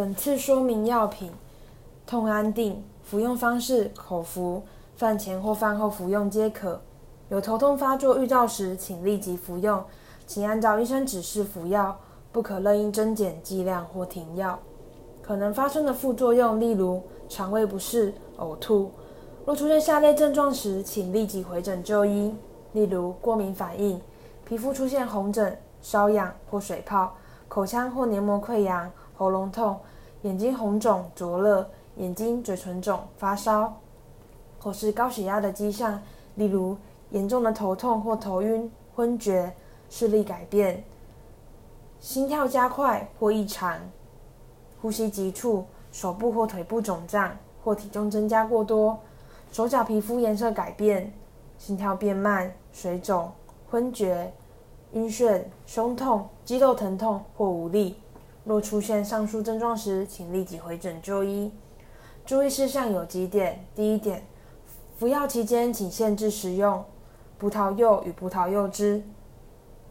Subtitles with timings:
[0.00, 1.30] 本次说明药品：
[2.06, 4.62] 痛安定，服用方式口服，
[4.96, 6.80] 饭前或饭后服用皆可。
[7.28, 9.84] 有头痛发作预兆时，请立即服用，
[10.26, 11.94] 请按照医生指示服药，
[12.32, 14.58] 不可任意增减剂量或停药。
[15.20, 18.90] 可能发生的副作用，例如肠胃不适、呕吐。
[19.44, 22.34] 若出现下列症状时，请立即回诊就医，
[22.72, 24.00] 例如过敏反应、
[24.46, 27.12] 皮肤出现红疹、瘙痒或水泡、
[27.48, 29.78] 口腔或黏膜溃疡、喉咙痛、
[30.22, 33.74] 眼睛红肿、灼热、眼睛、嘴唇肿、发烧，
[34.58, 36.02] 或是高血压的迹象，
[36.34, 36.76] 例如
[37.10, 39.50] 严重的头痛或头晕、昏厥、
[39.88, 40.84] 视力改变、
[41.98, 43.78] 心跳加快或异常、
[44.82, 48.98] 呼吸急促、手部或腿部肿胀或体重增加过多、
[49.50, 51.10] 手脚皮肤颜色改变、
[51.56, 53.32] 心跳变慢、水肿、
[53.70, 54.30] 昏厥、
[54.92, 57.96] 晕眩、胸痛、肌肉疼痛或无力。
[58.44, 61.52] 若出现上述症状时，请立即回诊就医。
[62.24, 64.22] 注意事项有几点：第一点，
[64.96, 66.84] 服药期间请限制食用
[67.38, 69.02] 葡萄柚与葡萄柚汁；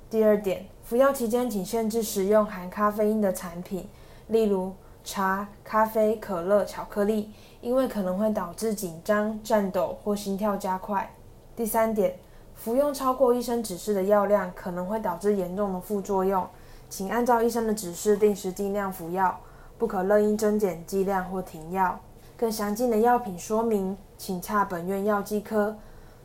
[0.10, 3.88] 第二点，服药期间请限制食用含咖啡因的产品，
[4.28, 11.14] 例如茶、咖啡、可乐、巧克力，因为可能会导致紧张、颤抖或心跳加快。
[11.56, 12.18] 第三点，
[12.56, 16.48] 服用超过医生指示的药量，可能会导致严重的副作用。
[16.90, 19.40] 请按照医生的指示定时定量服药，
[19.78, 22.00] 不可任意增减剂量或停药。
[22.36, 25.76] 更详尽的药品说明，请洽本院药剂科。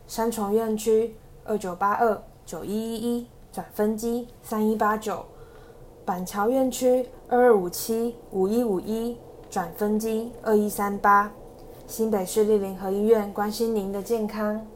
[0.07, 5.25] 三重院区二九八二九一一一转分机三一八九，
[6.05, 9.17] 板桥院区二二五七五一五一
[9.51, 11.31] 转分机二一三八。
[11.87, 14.67] 新北市立联合医院关心您的健康。